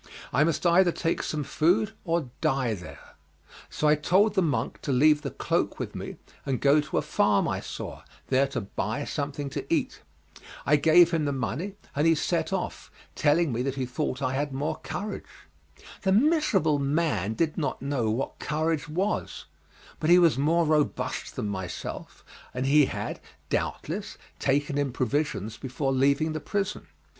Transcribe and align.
I 0.33 0.43
must 0.43 0.65
either 0.65 0.91
take 0.91 1.21
some 1.21 1.43
food 1.43 1.91
or 2.05 2.31
die 2.41 2.73
there, 2.73 3.17
so 3.69 3.87
I 3.87 3.93
told 3.93 4.33
the 4.33 4.41
monk 4.41 4.81
to 4.81 4.91
leave 4.91 5.21
the 5.21 5.29
cloak 5.29 5.77
with 5.77 5.93
me 5.93 6.15
and 6.43 6.59
go 6.59 6.81
to 6.81 6.97
a 6.97 7.03
farm 7.03 7.47
I 7.47 7.59
saw, 7.59 8.01
there 8.29 8.47
to 8.47 8.61
buy 8.61 9.05
something 9.05 9.47
to 9.51 9.71
eat. 9.71 10.01
I 10.65 10.75
gave 10.75 11.11
him 11.11 11.25
the 11.25 11.31
money, 11.31 11.75
and 11.95 12.07
he 12.07 12.15
set 12.15 12.51
off, 12.51 12.89
telling 13.13 13.53
me 13.53 13.61
that 13.61 13.75
he 13.75 13.85
thought 13.85 14.23
I 14.23 14.33
had 14.33 14.51
more 14.51 14.77
courage. 14.77 15.27
The 16.01 16.11
miserable 16.11 16.79
man 16.79 17.35
did 17.35 17.55
not 17.55 17.79
know 17.83 18.09
what 18.09 18.39
courage 18.39 18.89
was, 18.89 19.45
but 19.99 20.09
he 20.09 20.17
was 20.17 20.35
more 20.35 20.65
robust 20.65 21.35
than 21.35 21.47
myself, 21.47 22.25
and 22.55 22.65
he 22.65 22.85
had, 22.87 23.19
doubtless, 23.51 24.17
taken 24.39 24.79
in 24.79 24.93
provisions 24.93 25.57
before 25.57 25.93
leaving 25.93 26.33
the 26.33 26.39
prison. 26.39 26.87